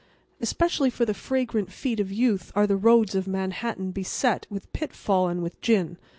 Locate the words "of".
1.99-2.11, 3.13-3.27